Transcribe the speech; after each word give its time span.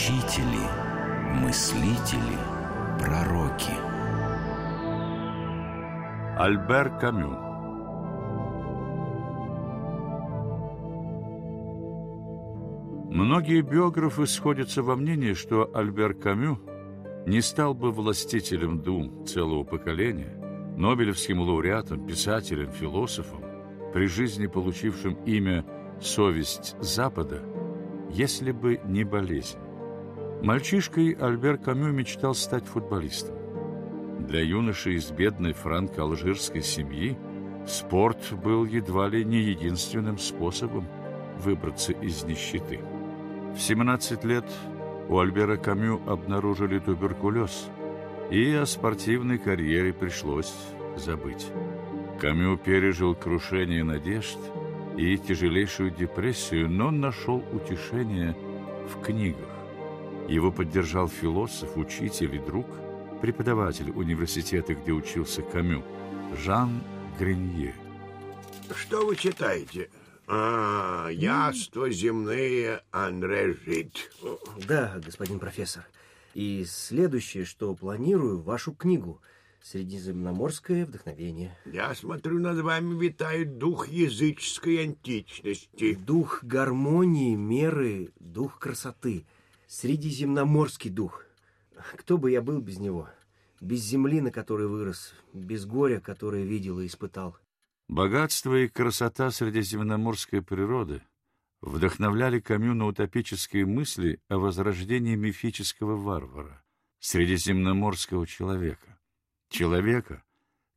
Учители, 0.00 0.64
мыслители, 1.42 2.38
пророки. 2.98 3.74
Альбер 6.38 6.98
Камю 6.98 7.36
Многие 13.10 13.60
биографы 13.60 14.26
сходятся 14.26 14.82
во 14.82 14.96
мнении, 14.96 15.34
что 15.34 15.70
Альбер 15.74 16.14
Камю 16.14 16.58
не 17.26 17.42
стал 17.42 17.74
бы 17.74 17.92
властителем 17.92 18.80
дум 18.80 19.26
целого 19.26 19.64
поколения, 19.64 20.34
Нобелевским 20.78 21.40
лауреатом, 21.40 22.06
писателем, 22.06 22.72
философом, 22.72 23.44
при 23.92 24.06
жизни 24.06 24.46
получившим 24.46 25.12
имя 25.26 25.62
«Совесть 26.00 26.74
Запада», 26.80 27.42
если 28.08 28.50
бы 28.50 28.80
не 28.86 29.04
болезнь. 29.04 29.58
Мальчишкой 30.42 31.12
Альбер 31.20 31.58
Камю 31.58 31.92
мечтал 31.92 32.34
стать 32.34 32.64
футболистом. 32.64 33.36
Для 34.26 34.40
юноши 34.40 34.94
из 34.94 35.10
бедной 35.10 35.52
франко-алжирской 35.52 36.62
семьи 36.62 37.18
спорт 37.66 38.32
был 38.42 38.64
едва 38.64 39.08
ли 39.08 39.22
не 39.22 39.38
единственным 39.38 40.16
способом 40.16 40.88
выбраться 41.38 41.92
из 41.92 42.24
нищеты. 42.24 42.80
В 43.54 43.60
17 43.60 44.24
лет 44.24 44.46
у 45.10 45.18
Альбера 45.18 45.58
Камю 45.58 46.00
обнаружили 46.06 46.78
туберкулез, 46.78 47.68
и 48.30 48.50
о 48.54 48.64
спортивной 48.64 49.38
карьере 49.38 49.92
пришлось 49.92 50.54
забыть. 50.96 51.48
Камю 52.18 52.56
пережил 52.56 53.14
крушение 53.14 53.84
надежд 53.84 54.38
и 54.96 55.18
тяжелейшую 55.18 55.90
депрессию, 55.90 56.70
но 56.70 56.90
нашел 56.90 57.44
утешение 57.52 58.34
в 58.88 59.02
книгах. 59.02 59.49
Его 60.30 60.52
поддержал 60.52 61.08
философ, 61.08 61.76
учитель 61.76 62.36
и 62.36 62.38
друг, 62.38 62.64
преподаватель 63.20 63.90
университета, 63.90 64.76
где 64.76 64.92
учился 64.92 65.42
Камю, 65.42 65.82
Жан 66.44 66.80
Гринье. 67.18 67.74
Что 68.72 69.04
вы 69.04 69.16
читаете? 69.16 69.90
А, 70.28 71.08
яства 71.08 71.90
земные 71.90 72.80
Андре 72.92 73.54
Жит. 73.66 74.12
Да, 74.68 75.00
господин 75.04 75.40
профессор. 75.40 75.84
И 76.34 76.64
следующее, 76.64 77.44
что 77.44 77.74
планирую, 77.74 78.40
вашу 78.40 78.72
книгу 78.72 79.20
«Средиземноморское 79.60 80.86
вдохновение». 80.86 81.58
Я 81.66 81.92
смотрю, 81.96 82.38
над 82.38 82.60
вами 82.60 82.96
витает 82.96 83.58
дух 83.58 83.88
языческой 83.88 84.84
античности. 84.84 85.94
Дух 85.94 86.44
гармонии, 86.44 87.34
меры, 87.34 88.12
дух 88.20 88.60
красоты. 88.60 89.24
Средиземноморский 89.70 90.90
дух. 90.90 91.24
Кто 91.96 92.18
бы 92.18 92.32
я 92.32 92.42
был 92.42 92.60
без 92.60 92.80
него? 92.80 93.08
Без 93.60 93.78
земли, 93.84 94.20
на 94.20 94.32
которой 94.32 94.66
вырос, 94.66 95.14
без 95.32 95.64
горя, 95.64 96.00
которое 96.00 96.42
видел 96.42 96.80
и 96.80 96.86
испытал. 96.86 97.38
Богатство 97.86 98.56
и 98.56 98.66
красота 98.66 99.30
средиземноморской 99.30 100.42
природы 100.42 101.02
вдохновляли 101.60 102.40
Камю 102.40 102.74
на 102.74 102.86
утопические 102.86 103.64
мысли 103.64 104.20
о 104.26 104.38
возрождении 104.38 105.14
мифического 105.14 105.94
варвара, 105.94 106.64
средиземноморского 106.98 108.26
человека. 108.26 108.98
Человека, 109.50 110.24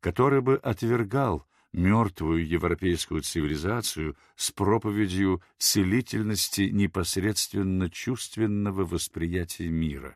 который 0.01 0.41
бы 0.41 0.57
отвергал 0.57 1.47
мертвую 1.73 2.47
европейскую 2.47 3.21
цивилизацию 3.21 4.15
с 4.35 4.51
проповедью 4.51 5.41
целительности 5.57 6.69
непосредственно 6.71 7.89
чувственного 7.89 8.85
восприятия 8.85 9.69
мира. 9.69 10.15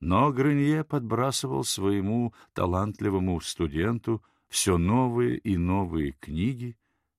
Но 0.00 0.32
Гренье 0.32 0.84
подбрасывал 0.84 1.64
своему 1.64 2.32
талантливому 2.54 3.40
студенту 3.40 4.22
все 4.48 4.78
новые 4.78 5.38
и 5.38 5.56
новые 5.56 6.12
книги, 6.12 6.76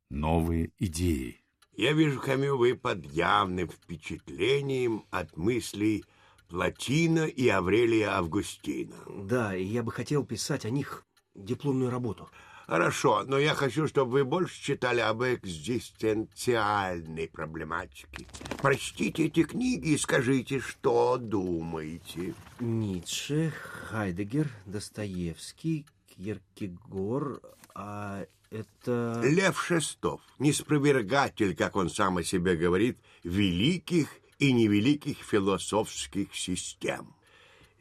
новые 0.10 0.72
идеи. 0.80 1.44
Я 1.74 1.94
вижу, 1.94 2.20
Камю, 2.20 2.58
вы 2.58 2.76
под 2.76 3.06
явным 3.06 3.70
впечатлением 3.70 5.06
от 5.12 5.38
мыслей 5.38 6.04
Платина 6.50 7.26
и 7.26 7.48
Аврелия 7.48 8.18
Августина. 8.18 8.96
Да, 9.08 9.56
и 9.56 9.64
я 9.64 9.84
бы 9.84 9.92
хотел 9.92 10.26
писать 10.26 10.66
о 10.66 10.72
них 10.72 11.06
дипломную 11.36 11.92
работу. 11.92 12.30
Хорошо, 12.70 13.24
но 13.26 13.38
я 13.40 13.56
хочу, 13.56 13.88
чтобы 13.88 14.12
вы 14.12 14.24
больше 14.24 14.62
читали 14.62 15.00
об 15.00 15.24
экзистенциальной 15.24 17.28
проблематике. 17.28 18.28
Прочтите 18.62 19.26
эти 19.26 19.42
книги 19.42 19.94
и 19.94 19.98
скажите, 19.98 20.60
что 20.60 21.18
думаете. 21.18 22.36
Ницше, 22.60 23.52
Хайдегер, 23.90 24.52
Достоевский, 24.68 25.88
Киркегор, 26.16 27.42
а 27.74 28.28
это... 28.52 29.20
Лев 29.26 29.60
Шестов, 29.60 30.22
неспровергатель, 30.38 31.56
как 31.56 31.76
он 31.76 31.90
сам 31.90 32.18
о 32.18 32.24
себе 32.24 32.56
говорит, 32.56 33.00
великих 33.24 34.10
и 34.38 34.54
невеликих 34.54 35.18
философских 35.18 36.36
систем. 36.36 37.16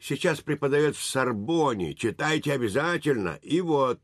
Сейчас 0.01 0.41
преподает 0.41 0.95
в 0.95 1.03
Сорбоне, 1.03 1.93
читайте 1.93 2.53
обязательно. 2.53 3.37
И 3.43 3.61
вот 3.61 4.01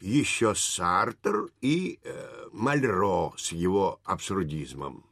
еще 0.00 0.54
Сартр 0.54 1.50
и 1.60 1.98
э, 2.02 2.10
Мальро 2.52 3.32
с 3.36 3.52
его 3.52 4.00
абсурдизмом. 4.04 5.04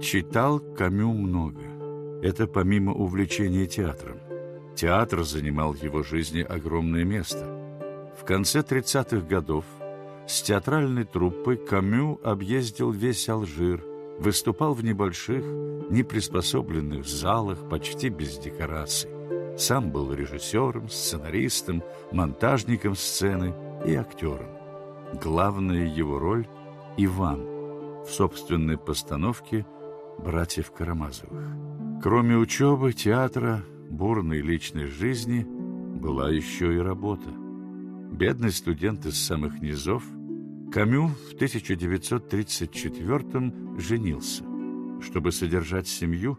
Читал 0.00 0.60
Камю 0.60 1.12
много. 1.12 2.22
Это 2.22 2.46
помимо 2.46 2.92
увлечения 2.92 3.66
театром. 3.66 4.18
Театр 4.76 5.24
занимал 5.24 5.72
в 5.72 5.82
его 5.82 6.02
жизни 6.02 6.40
огромное 6.40 7.04
место. 7.04 7.46
В 8.18 8.24
конце 8.24 8.60
30-х 8.60 9.26
годов 9.26 9.64
с 10.28 10.42
театральной 10.42 11.04
труппой 11.04 11.56
Камю 11.56 12.20
объездил 12.22 12.90
весь 12.90 13.28
Алжир, 13.28 13.82
выступал 14.18 14.74
в 14.74 14.84
небольших, 14.84 15.42
неприспособленных 15.90 17.06
залах 17.06 17.68
почти 17.68 18.08
без 18.08 18.38
декораций. 18.38 19.17
Сам 19.58 19.90
был 19.90 20.12
режиссером, 20.12 20.88
сценаристом, 20.88 21.82
монтажником 22.12 22.94
сцены 22.94 23.52
и 23.84 23.92
актером. 23.94 24.46
Главная 25.20 25.84
его 25.84 26.20
роль– 26.20 26.46
Иван 26.96 27.40
в 28.04 28.08
собственной 28.08 28.78
постановке 28.78 29.66
«Братьев 30.18 30.70
Карамазовых». 30.70 31.44
Кроме 32.02 32.36
учебы, 32.36 32.92
театра, 32.92 33.64
бурной 33.90 34.42
личной 34.42 34.86
жизни 34.86 35.44
была 35.44 36.30
еще 36.30 36.72
и 36.74 36.78
работа. 36.78 37.30
Бедный 38.12 38.52
студент 38.52 39.06
из 39.06 39.20
самых 39.20 39.60
низов, 39.60 40.04
Камю 40.72 41.08
в 41.08 41.34
1934-м 41.34 43.80
женился. 43.80 44.44
Чтобы 45.02 45.32
содержать 45.32 45.88
семью, 45.88 46.38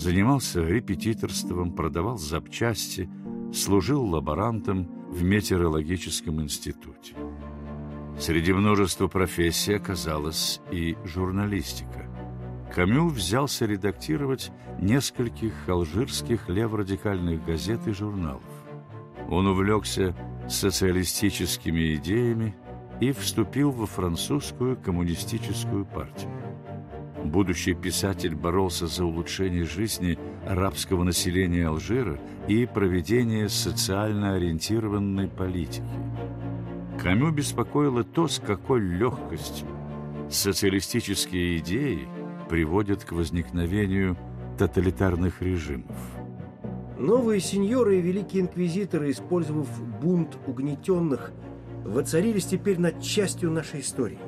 занимался 0.00 0.64
репетиторством, 0.64 1.72
продавал 1.72 2.16
запчасти, 2.16 3.08
служил 3.52 4.02
лаборантом 4.06 4.88
в 5.10 5.22
метеорологическом 5.22 6.40
институте. 6.40 7.14
Среди 8.18 8.52
множества 8.54 9.08
профессий 9.08 9.74
оказалась 9.74 10.60
и 10.72 10.96
журналистика. 11.04 12.08
Камю 12.74 13.08
взялся 13.08 13.66
редактировать 13.66 14.50
нескольких 14.80 15.68
алжирских 15.68 16.48
леворадикальных 16.48 17.44
газет 17.44 17.86
и 17.86 17.92
журналов. 17.92 18.42
Он 19.28 19.48
увлекся 19.48 20.16
социалистическими 20.48 21.96
идеями 21.96 22.56
и 23.00 23.12
вступил 23.12 23.70
во 23.70 23.86
французскую 23.86 24.76
коммунистическую 24.78 25.84
партию. 25.84 26.30
Будущий 27.30 27.74
писатель 27.74 28.34
боролся 28.34 28.88
за 28.88 29.04
улучшение 29.04 29.64
жизни 29.64 30.18
арабского 30.48 31.04
населения 31.04 31.68
Алжира 31.68 32.18
и 32.48 32.66
проведение 32.66 33.48
социально 33.48 34.34
ориентированной 34.34 35.28
политики. 35.28 35.84
Камю 37.00 37.30
беспокоило 37.30 38.02
то, 38.02 38.26
с 38.26 38.40
какой 38.40 38.80
легкостью 38.80 39.68
социалистические 40.28 41.58
идеи 41.58 42.08
приводят 42.48 43.04
к 43.04 43.12
возникновению 43.12 44.16
тоталитарных 44.58 45.40
режимов. 45.40 45.96
Новые 46.98 47.40
сеньоры 47.40 47.98
и 47.98 48.02
великие 48.02 48.42
инквизиторы, 48.42 49.12
использовав 49.12 49.68
бунт 50.00 50.36
угнетенных, 50.48 51.30
воцарились 51.84 52.46
теперь 52.46 52.80
над 52.80 53.00
частью 53.00 53.52
нашей 53.52 53.82
истории. 53.82 54.18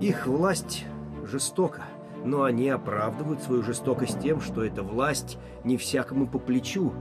Их 0.00 0.26
власть 0.26 0.84
жестока, 1.24 1.84
но 2.26 2.42
они 2.42 2.68
оправдывают 2.68 3.40
свою 3.40 3.62
жестокость 3.62 4.20
тем, 4.20 4.40
что 4.40 4.64
эта 4.64 4.82
власть 4.82 5.38
не 5.64 5.76
всякому 5.76 6.26
по 6.26 6.38
плечу. 6.38 6.92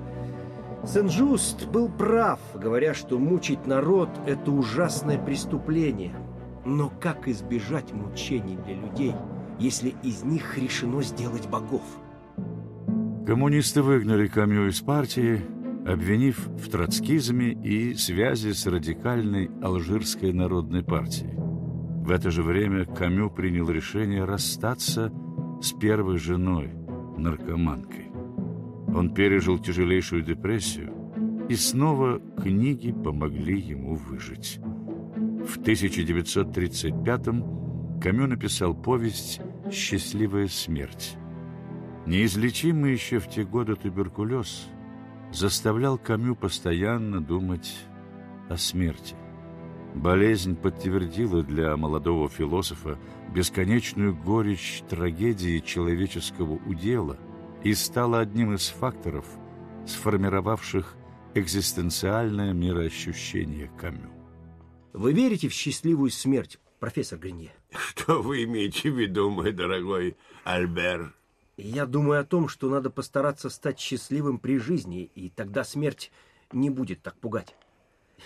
Сен-Жуст 0.85 1.67
был 1.67 1.89
прав, 1.89 2.39
говоря, 2.53 2.93
что 2.93 3.17
мучить 3.17 3.65
народ– 3.65 4.09
это 4.27 4.51
ужасное 4.51 5.17
преступление. 5.17 6.15
Но 6.63 6.91
как 7.01 7.27
избежать 7.27 7.91
мучений 7.91 8.57
для 8.65 8.75
людей, 8.75 9.15
если 9.59 9.95
из 10.03 10.23
них 10.23 10.57
решено 10.57 11.01
сделать 11.01 11.49
богов? 11.49 11.83
Коммунисты 13.25 13.81
выгнали 13.81 14.27
Камю 14.27 14.67
из 14.67 14.79
партии, 14.81 15.41
обвинив 15.87 16.47
в 16.47 16.69
троцкизме 16.69 17.51
и 17.51 17.95
связи 17.95 18.51
с 18.51 18.67
радикальной 18.67 19.49
Алжирской 19.63 20.31
народной 20.33 20.83
партией. 20.83 21.44
В 22.05 22.11
это 22.11 22.29
же 22.29 22.43
время 22.43 22.85
Камю 22.85 23.31
принял 23.31 23.67
решение 23.67 24.25
расстаться 24.25 25.11
с 25.59 25.71
первой 25.71 26.19
женой, 26.19 26.69
наркоманкой. 27.17 28.11
Он 28.93 29.11
пережил 29.11 29.57
тяжелейшую 29.57 30.21
депрессию, 30.21 30.93
и 31.49 31.55
снова 31.55 32.21
книги 32.39 32.91
помогли 32.91 33.59
ему 33.59 33.95
выжить. 33.95 34.59
В 35.47 35.57
1935-м 35.57 37.99
Камю 37.99 38.27
написал 38.27 38.75
повесть 38.75 39.41
«Счастливая 39.71 40.47
смерть». 40.47 41.17
Неизлечимый 42.05 42.91
еще 42.91 43.17
в 43.17 43.27
те 43.27 43.43
годы 43.43 43.75
туберкулез 43.75 44.67
заставлял 45.33 45.97
Камю 45.97 46.35
постоянно 46.35 47.19
думать 47.19 47.75
о 48.47 48.57
смерти. 48.57 49.15
Болезнь 49.95 50.57
подтвердила 50.57 51.41
для 51.41 51.75
молодого 51.77 52.27
философа 52.27 52.99
бесконечную 53.33 54.13
горечь 54.13 54.83
трагедии 54.89 55.59
человеческого 55.59 56.55
удела 56.67 57.17
и 57.63 57.73
стала 57.73 58.19
одним 58.19 58.53
из 58.53 58.67
факторов, 58.67 59.25
сформировавших 59.87 60.95
экзистенциальное 61.33 62.51
мироощущение 62.51 63.71
Камю. 63.79 64.11
Вы 64.91 65.13
верите 65.13 65.47
в 65.47 65.53
счастливую 65.53 66.11
смерть, 66.11 66.59
профессор 66.79 67.17
Гринье? 67.17 67.51
Что 67.71 68.21
вы 68.21 68.43
имеете 68.43 68.91
в 68.91 68.99
виду, 68.99 69.29
мой 69.29 69.53
дорогой 69.53 70.17
Альбер? 70.43 71.15
Я 71.55 71.85
думаю 71.85 72.19
о 72.19 72.25
том, 72.25 72.49
что 72.49 72.69
надо 72.69 72.89
постараться 72.89 73.49
стать 73.49 73.79
счастливым 73.79 74.39
при 74.39 74.57
жизни, 74.57 75.09
и 75.15 75.29
тогда 75.29 75.63
смерть 75.63 76.11
не 76.51 76.69
будет 76.69 77.01
так 77.01 77.17
пугать. 77.17 77.55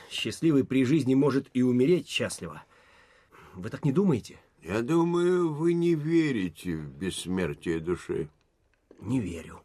Счастливый 0.09 0.63
при 0.63 0.85
жизни 0.85 1.15
может 1.15 1.49
и 1.53 1.61
умереть 1.61 2.07
счастливо. 2.07 2.63
Вы 3.55 3.69
так 3.69 3.85
не 3.85 3.91
думаете? 3.91 4.39
Я 4.61 4.81
думаю, 4.81 5.53
вы 5.53 5.73
не 5.73 5.95
верите 5.95 6.75
в 6.75 6.89
бессмертие 6.91 7.79
души. 7.79 8.29
Не 8.99 9.19
верю. 9.19 9.61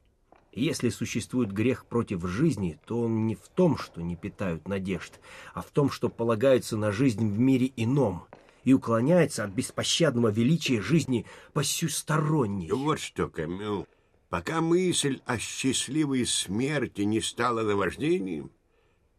Если 0.53 0.89
существует 0.89 1.53
грех 1.53 1.87
против 1.87 2.25
жизни, 2.27 2.79
то 2.87 3.01
он 3.01 3.27
не 3.27 3.35
в 3.35 3.49
том, 3.49 3.77
что 3.77 4.03
не 4.03 4.15
питают 4.15 4.69
надежд, 4.69 5.19
а 5.53 5.63
в 5.63 5.71
том, 5.71 5.91
что 5.91 6.09
полагаются 6.09 6.77
на 6.77 6.93
жизнь 6.93 7.29
в 7.29 7.39
мире 7.39 7.73
ином– 7.77 8.25
и 8.65 8.73
уклоняется 8.73 9.45
от 9.45 9.51
беспощадного 9.51 10.29
величия 10.29 10.81
жизни 10.81 11.27
посюсторонней. 11.53 12.71
Вот 12.71 12.99
что, 12.99 13.29
Камю, 13.29 13.87
пока 14.31 14.61
мысль 14.61 15.21
о 15.27 15.39
счастливой 15.39 16.27
смерти 16.27 17.03
не 17.03 17.21
стала 17.21 17.63
наваждением, 17.63 18.51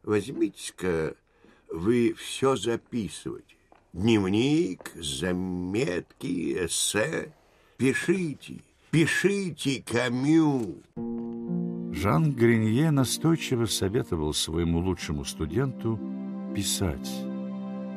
возьмите-ка 0.06 1.16
вы 1.70 2.14
все 2.14 2.56
записывать. 2.56 3.58
Дневник, 3.92 4.92
заметки, 4.96 6.66
эссе. 6.66 7.34
Пишите, 7.78 8.62
пишите, 8.92 9.84
Камю. 9.86 10.76
Жан 11.94 12.34
Гринье 12.34 12.92
настойчиво 12.92 13.66
советовал 13.66 14.34
своему 14.34 14.80
лучшему 14.80 15.26
студенту 15.26 16.00
писать 16.56 17.10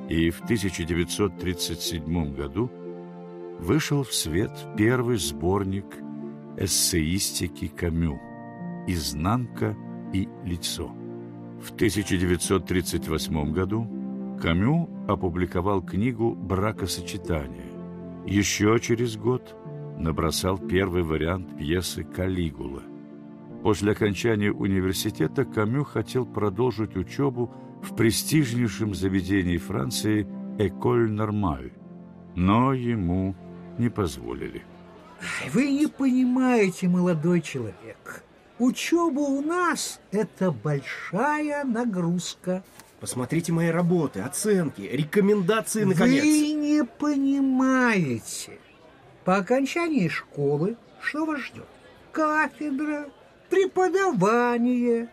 и 0.08 0.30
в 0.30 0.40
1937 0.42 2.34
году 2.34 2.70
вышел 3.58 4.02
в 4.04 4.14
свет 4.14 4.50
первый 4.76 5.18
сборник 5.18 5.84
эссеистики 6.56 7.68
Камю 7.68 8.18
«Изнанка 8.86 9.76
и 10.12 10.28
лицо». 10.44 10.90
В 11.60 11.72
1938 11.72 13.52
году 13.52 13.86
Камю 14.40 14.88
опубликовал 15.08 15.82
книгу 15.82 16.34
«Бракосочетание». 16.34 17.72
Еще 18.26 18.78
через 18.80 19.16
год 19.16 19.56
набросал 19.98 20.58
первый 20.58 21.02
вариант 21.02 21.56
пьесы 21.58 22.04
«Калигула». 22.04 22.82
После 23.62 23.92
окончания 23.92 24.52
университета 24.52 25.44
Камю 25.44 25.82
хотел 25.82 26.26
продолжить 26.26 26.96
учебу 26.96 27.52
в 27.82 27.96
престижнейшем 27.96 28.94
заведении 28.94 29.56
Франции 29.56 30.28
«Эколь 30.58 31.10
Нормаль», 31.10 31.72
но 32.36 32.72
ему 32.72 33.34
не 33.78 33.88
позволили. 33.88 34.62
Вы 35.52 35.72
не 35.72 35.86
понимаете, 35.88 36.88
молодой 36.88 37.40
человек. 37.40 38.24
Учеба 38.58 39.20
у 39.20 39.40
нас– 39.40 40.00
это 40.10 40.50
большая 40.50 41.64
нагрузка. 41.64 42.64
Посмотрите 43.00 43.52
мои 43.52 43.68
работы, 43.68 44.20
оценки, 44.20 44.80
рекомендации, 44.80 45.84
наконец. 45.84 46.24
Вы 46.24 46.52
не 46.52 46.84
понимаете. 46.84 48.58
По 49.24 49.36
окончании 49.36 50.08
школы 50.08 50.76
что 51.00 51.24
вас 51.24 51.40
ждет? 51.40 51.66
Кафедра, 52.12 53.08
преподавание, 53.48 55.08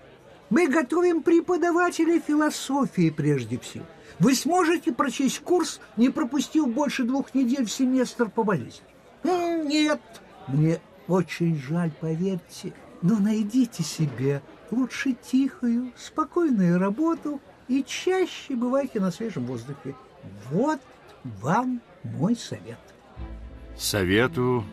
мы 0.49 0.67
готовим 0.67 1.21
преподавателей 1.21 2.19
философии 2.19 3.09
прежде 3.09 3.59
всего. 3.59 3.85
Вы 4.19 4.33
сможете 4.33 4.91
прочесть 4.91 5.39
курс, 5.39 5.79
не 5.97 6.09
пропустив 6.09 6.67
больше 6.69 7.03
двух 7.03 7.35
недель 7.35 7.65
в 7.65 7.71
семестр 7.71 8.29
по 8.29 8.43
болезни? 8.43 8.85
Нет, 9.23 10.01
мне 10.47 10.79
очень 11.07 11.59
жаль, 11.59 11.91
поверьте, 11.99 12.73
но 13.05 13.19
найдите 13.19 13.83
себе 13.83 14.41
лучше 14.71 15.13
тихую, 15.13 15.91
спокойную 15.95 16.79
работу 16.79 17.39
и 17.67 17.83
чаще 17.83 18.55
бывайте 18.55 18.99
на 18.99 19.11
свежем 19.11 19.45
воздухе. 19.45 19.95
Вот 20.49 20.81
вам 21.23 21.81
мой 22.03 22.35
совет. 22.35 22.79
Совету 23.77 24.63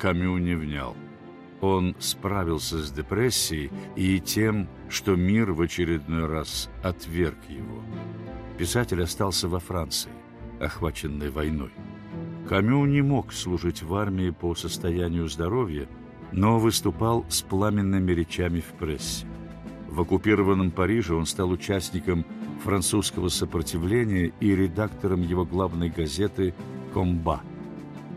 Камю 0.00 0.38
не 0.38 0.54
внял. 0.54 0.96
Он 1.60 1.94
справился 1.98 2.78
с 2.78 2.90
депрессией 2.90 3.70
и 3.94 4.20
тем, 4.20 4.68
что 4.88 5.14
мир 5.14 5.52
в 5.52 5.60
очередной 5.60 6.24
раз 6.26 6.70
отверг 6.82 7.38
его. 7.50 7.82
Писатель 8.56 9.02
остался 9.02 9.48
во 9.48 9.60
Франции, 9.60 10.10
охваченной 10.60 11.28
войной. 11.28 11.72
Камю 12.48 12.86
не 12.86 13.02
мог 13.02 13.34
служить 13.34 13.82
в 13.82 13.94
армии 13.94 14.30
по 14.30 14.54
состоянию 14.54 15.28
здоровья, 15.28 15.86
но 16.32 16.58
выступал 16.58 17.24
с 17.28 17.42
пламенными 17.42 18.12
речами 18.12 18.60
в 18.60 18.72
прессе. 18.78 19.26
В 19.88 20.00
оккупированном 20.00 20.70
Париже 20.70 21.14
он 21.14 21.26
стал 21.26 21.50
участником 21.50 22.24
французского 22.64 23.28
сопротивления 23.28 24.32
и 24.40 24.54
редактором 24.54 25.22
его 25.22 25.44
главной 25.44 25.90
газеты 25.90 26.54
«Комба». 26.94 27.42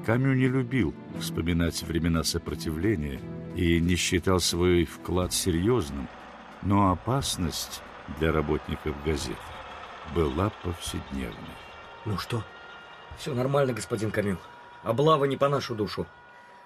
Камю 0.05 0.33
не 0.35 0.47
любил 0.47 0.93
вспоминать 1.19 1.83
времена 1.83 2.23
сопротивления– 2.23 3.19
и 3.55 3.79
не 3.79 3.95
считал 3.95 4.39
свой 4.39 4.85
вклад 4.85 5.33
серьезным, 5.33 6.07
но 6.61 6.91
опасность 6.91 7.81
для 8.19 8.31
работников 8.31 8.93
газеты 9.05 9.37
была 10.13 10.51
повседневной. 10.61 11.55
Ну 12.03 12.17
что? 12.17 12.43
Все 13.17 13.33
нормально, 13.33 13.73
господин 13.73 14.11
Камил. 14.11 14.37
Облава 14.83 15.25
не 15.25 15.37
по 15.37 15.47
нашу 15.47 15.73
душу. 15.73 16.05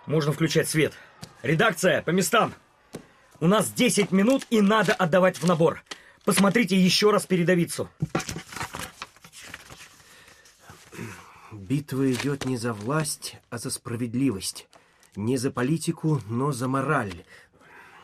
Можно 0.06 0.32
включать 0.32 0.68
свет. 0.68 0.94
Редакция, 1.44 2.02
по 2.02 2.10
местам! 2.10 2.54
У 3.40 3.48
нас 3.48 3.72
10 3.72 4.12
минут 4.12 4.46
и 4.50 4.62
надо 4.62 4.94
отдавать 4.94 5.38
в 5.38 5.46
набор. 5.46 5.84
Посмотрите 6.26 6.76
еще 6.76 7.12
раз 7.12 7.26
передовицу. 7.26 7.90
Битва 11.52 12.12
идет 12.12 12.46
не 12.46 12.58
за 12.58 12.74
власть, 12.74 13.38
а 13.50 13.58
за 13.58 13.70
справедливость. 13.70 14.68
Не 15.16 15.38
за 15.38 15.52
политику, 15.52 16.22
но 16.28 16.52
за 16.52 16.68
мораль. 16.68 17.24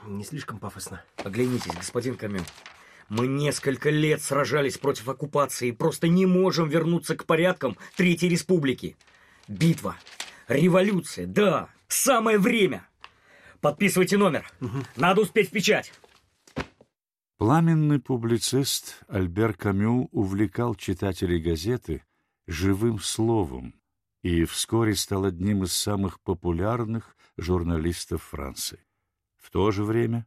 Не 0.05 0.23
слишком 0.23 0.59
пафосно. 0.59 1.03
Оглянитесь, 1.17 1.73
господин 1.73 2.15
Камю. 2.15 2.41
Мы 3.09 3.27
несколько 3.27 3.89
лет 3.89 4.21
сражались 4.21 4.77
против 4.77 5.09
оккупации 5.09 5.69
и 5.69 5.71
просто 5.71 6.07
не 6.07 6.25
можем 6.25 6.69
вернуться 6.69 7.15
к 7.15 7.25
порядкам 7.25 7.77
Третьей 7.95 8.29
Республики. 8.29 8.95
Битва, 9.47 9.95
революция, 10.47 11.27
да, 11.27 11.69
самое 11.87 12.37
время. 12.37 12.87
Подписывайте 13.61 14.17
номер. 14.17 14.51
Угу. 14.61 14.77
Надо 14.95 15.21
успеть 15.21 15.49
в 15.49 15.51
печать. 15.51 15.91
Пламенный 17.37 17.99
публицист 17.99 19.03
Альбер 19.07 19.53
Камю 19.53 20.07
увлекал 20.11 20.75
читателей 20.75 21.39
газеты 21.39 22.03
живым 22.47 22.99
словом, 22.99 23.75
и 24.23 24.45
вскоре 24.45 24.95
стал 24.95 25.25
одним 25.25 25.63
из 25.63 25.73
самых 25.73 26.21
популярных 26.21 27.17
журналистов 27.37 28.23
Франции. 28.23 28.79
В 29.37 29.51
то 29.51 29.71
же 29.71 29.83
время 29.83 30.25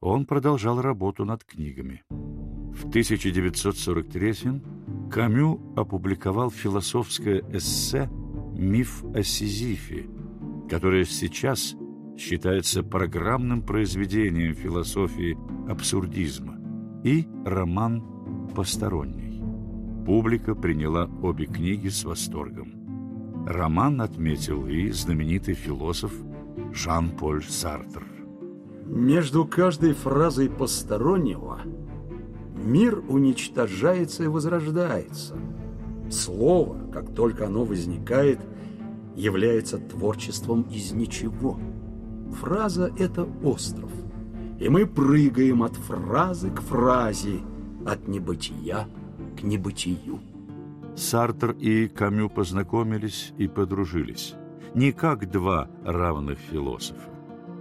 он 0.00 0.24
продолжал 0.24 0.80
работу 0.80 1.24
над 1.24 1.44
книгами. 1.44 2.04
В 2.08 2.88
1943 2.88 4.62
Камю 5.10 5.74
опубликовал 5.76 6.50
философское 6.50 7.44
эссе 7.52 8.08
«Миф 8.54 9.04
о 9.14 9.22
Сизифе», 9.22 10.08
которое 10.70 11.04
сейчас 11.04 11.74
считается 12.16 12.84
программным 12.84 13.60
произведением 13.62 14.54
философии 14.54 15.36
абсурдизма, 15.68 16.58
и 17.02 17.26
роман 17.44 18.48
«Посторонний». 18.54 19.42
Публика 20.06 20.54
приняла 20.54 21.10
обе 21.22 21.46
книги 21.46 21.88
с 21.88 22.04
восторгом. 22.04 23.44
Роман 23.46 24.00
отметил 24.00 24.66
и 24.66 24.90
знаменитый 24.90 25.54
философ 25.54 26.12
Жан-Поль 26.72 27.42
Сартр. 27.42 28.04
Между 28.86 29.44
каждой 29.44 29.94
фразой 29.94 30.50
постороннего 30.50 31.60
мир 32.64 33.02
уничтожается 33.08 34.24
и 34.24 34.28
возрождается. 34.28 35.36
Слово, 36.10 36.90
как 36.92 37.14
только 37.14 37.46
оно 37.46 37.64
возникает, 37.64 38.40
является 39.16 39.78
творчеством 39.78 40.62
из 40.62 40.92
ничего. 40.92 41.58
Фраза– 42.40 42.92
это 42.98 43.28
остров. 43.42 43.90
И 44.58 44.68
мы 44.68 44.86
прыгаем 44.86 45.62
от 45.62 45.74
фразы 45.74 46.50
к 46.50 46.60
фразе, 46.60 47.40
от 47.86 48.08
небытия 48.08 48.86
к 49.38 49.42
небытию. 49.42 50.20
Сартр 50.96 51.52
и 51.52 51.88
Камю 51.88 52.28
познакомились 52.28 53.32
и 53.38 53.48
подружились. 53.48 54.34
Не 54.74 54.92
как 54.92 55.30
два 55.30 55.68
равных 55.84 56.38
философа. 56.38 57.08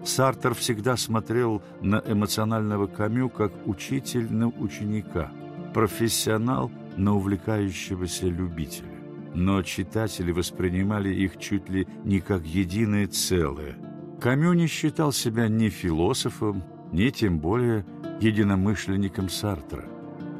Сартр 0.04 0.54
всегда 0.54 0.98
смотрел 0.98 1.62
на 1.82 2.02
эмоционального 2.06 2.88
Камю 2.88 3.30
как 3.30 3.52
учитель 3.66 4.32
на 4.32 4.48
ученика, 4.48 5.32
профессионал 5.74 6.72
на 6.98 7.16
увлекающегося 7.16 8.28
любителя. 8.28 8.99
Но 9.34 9.62
читатели 9.64 10.32
воспринимали 10.32 11.14
их 11.14 11.38
чуть 11.38 11.70
ли 11.70 11.88
не 12.04 12.20
как 12.20 12.46
единое 12.46 13.08
целое. 13.08 13.78
Камю 14.20 14.54
не 14.54 14.68
считал 14.68 15.12
себя 15.12 15.48
ни 15.48 15.70
философом, 15.70 16.64
ни 16.92 17.10
тем 17.10 17.40
более 17.40 17.86
единомышленником 18.20 19.30
Сартра. 19.30 19.86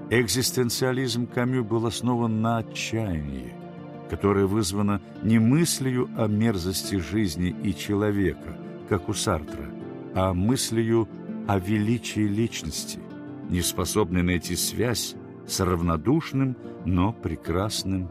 Экзистенциализм 0.10 1.28
Камю 1.28 1.64
был 1.64 1.86
основан 1.86 2.42
на 2.42 2.58
отчаянии, 2.58 3.54
которое 4.10 4.48
вызвано 4.48 5.02
не 5.22 5.38
мыслью 5.40 6.10
о 6.18 6.28
мерзости 6.28 6.96
жизни 6.96 7.56
и 7.64 7.76
человека, 7.76 8.58
как 8.90 9.08
у 9.08 9.14
Сартра, 9.14 9.70
а 10.16 10.34
мыслью 10.34 11.08
о 11.48 11.60
величии 11.60 12.28
личности, 12.28 13.00
не 13.50 13.62
способной 13.62 14.24
найти 14.24 14.56
связь 14.56 15.16
с 15.48 15.60
равнодушным, 15.60 16.58
но 16.86 17.14
прекрасным 17.14 18.10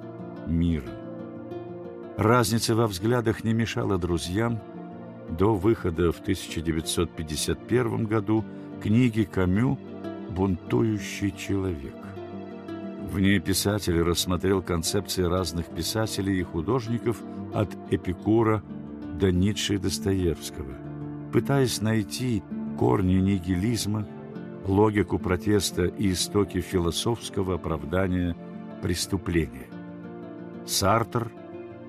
миром. 0.49 0.91
Разница 2.17 2.75
во 2.75 2.89
взглядах 2.89 3.45
не 3.45 3.53
мешала 3.53 3.99
друзьям 3.99 4.59
до 5.29 5.55
выхода 5.55 6.11
в 6.11 6.21
1951 6.21 8.07
году 8.07 8.45
книги 8.83 9.23
Камю 9.23 9.79
«Бунтующий 10.31 11.31
человек». 11.31 11.95
В 13.11 13.21
ней 13.21 13.39
писатель 13.39 14.03
рассмотрел 14.03 14.63
концепции 14.63 15.23
разных 15.23 15.67
писателей 15.67 16.41
и 16.41 16.43
художников 16.43 17.23
от 17.55 17.75
Эпикура 17.91 18.63
до 19.15 19.33
Ницше 19.33 19.77
и 19.77 19.79
Достоевского, 19.79 20.75
пытаясь 21.33 21.81
найти 21.81 22.43
корни 22.79 23.15
нигилизма, 23.15 24.07
логику 24.67 25.19
протеста 25.19 25.87
и 25.87 26.13
истоки 26.13 26.61
философского 26.61 27.55
оправдания 27.55 28.37
преступления. 28.83 29.78
Сартр 30.69 31.33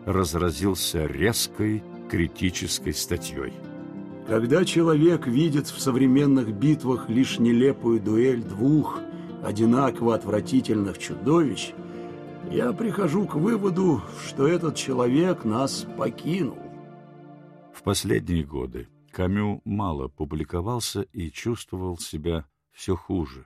разразился 0.05 1.05
резкой 1.05 1.83
критической 2.09 2.93
статьей. 2.93 3.53
Когда 4.25 4.63
человек 4.63 5.27
видит 5.27 5.67
в 5.67 5.81
современных 5.81 6.53
битвах 6.53 7.09
лишь 7.09 7.39
нелепую 7.39 7.99
дуэль 7.99 8.41
двух 8.41 9.01
одинаково 9.43 10.15
отвратительных 10.15 10.97
чудовищ, 10.97 11.73
я 12.49 12.71
прихожу 12.71 13.27
к 13.27 13.35
выводу, 13.35 14.01
что 14.25 14.47
этот 14.47 14.77
человек 14.77 15.43
нас 15.43 15.85
покинул. 15.97 16.57
В 17.73 17.83
последние 17.83 18.45
годы 18.45 18.87
Камю 19.11 19.61
мало 19.65 20.07
публиковался 20.07 21.01
и 21.01 21.29
чувствовал 21.31 21.97
себя 21.97 22.45
все 22.71 22.95
хуже. 22.95 23.45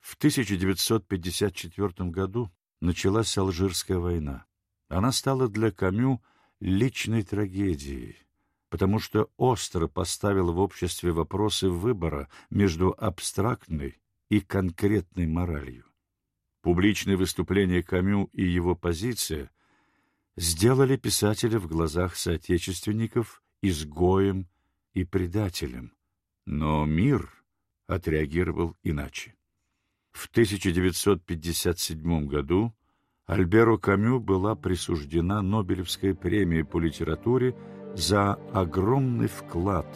В 0.00 0.16
1954 0.16 2.08
году 2.08 2.50
началась 2.80 3.36
Алжирская 3.36 3.98
война. 3.98 4.46
Она 4.90 5.12
стала 5.12 5.48
для 5.48 5.70
Камю 5.70 6.20
личной 6.58 7.22
трагедией, 7.22 8.16
потому 8.70 8.98
что 8.98 9.30
остро 9.36 9.86
поставила 9.86 10.50
в 10.50 10.58
обществе 10.58 11.12
вопросы 11.12 11.68
выбора 11.68 12.28
между 12.50 12.92
абстрактной 12.98 14.00
и 14.28 14.40
конкретной 14.40 15.28
моралью. 15.28 15.84
Публичные 16.60 17.16
выступления 17.16 17.84
Камю 17.84 18.30
и 18.32 18.44
его 18.44 18.74
позиция 18.74 19.52
сделали 20.36 20.96
писателя 20.96 21.60
в 21.60 21.68
глазах 21.68 22.16
соотечественников 22.16 23.44
изгоем 23.62 24.48
и 24.92 25.04
предателем, 25.04 25.92
но 26.46 26.84
мир 26.84 27.32
отреагировал 27.86 28.76
иначе. 28.82 29.36
В 30.10 30.26
1957 30.26 32.26
году 32.26 32.74
Альберу 33.30 33.78
Камю 33.78 34.18
была 34.18 34.56
присуждена 34.56 35.40
Нобелевская 35.40 36.14
премия 36.14 36.64
по 36.64 36.80
литературе 36.80 37.54
за 37.94 38.32
огромный 38.52 39.28
вклад 39.28 39.86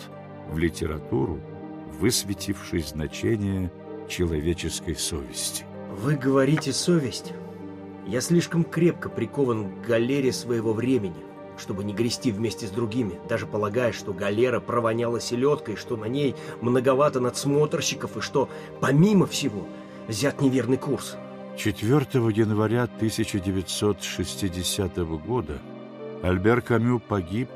в 0.48 0.56
литературу, 0.56 1.40
высветивший 1.98 2.82
значение 2.82 3.72
человеческой 4.08 4.94
совести. 4.94 5.64
Вы 6.00 6.14
говорите 6.14 6.72
«совесть». 6.72 7.32
Я 8.06 8.20
слишком 8.20 8.62
крепко 8.62 9.08
прикован 9.08 9.82
к 9.82 9.86
галере 9.88 10.32
своего 10.32 10.72
времени, 10.72 11.24
чтобы 11.58 11.82
не 11.82 11.92
грести 11.92 12.30
вместе 12.30 12.68
с 12.68 12.70
другими, 12.70 13.18
даже 13.28 13.46
полагая, 13.46 13.90
что 13.90 14.12
галера 14.12 14.60
провоняла 14.60 15.18
селедкой, 15.18 15.74
что 15.74 15.96
на 15.96 16.04
ней 16.04 16.36
многовато 16.60 17.18
надсмотрщиков 17.18 18.16
и 18.16 18.20
что, 18.20 18.48
помимо 18.80 19.26
всего, 19.26 19.66
взят 20.06 20.40
неверный 20.40 20.76
курс. 20.76 21.16
4 21.56 22.32
января 22.32 22.82
1960 22.82 24.96
года 25.24 25.60
Альбер 26.22 26.60
Камю 26.62 26.98
погиб 26.98 27.48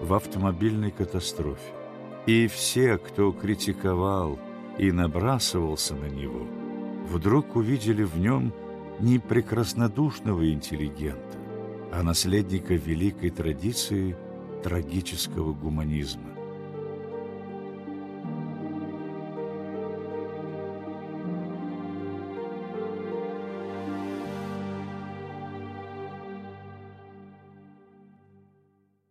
в 0.00 0.12
автомобильной 0.12 0.90
катастрофе. 0.90 1.72
И 2.26 2.48
все, 2.48 2.98
кто 2.98 3.30
критиковал 3.32 4.40
и 4.76 4.90
набрасывался 4.90 5.94
на 5.94 6.06
него, 6.06 6.48
вдруг 7.08 7.54
увидели 7.54 8.02
в 8.02 8.18
нем 8.18 8.52
не 8.98 9.20
прекраснодушного 9.20 10.50
интеллигента, 10.50 11.38
а 11.92 12.02
наследника 12.02 12.74
великой 12.74 13.30
традиции 13.30 14.16
трагического 14.64 15.52
гуманизма. 15.52 16.33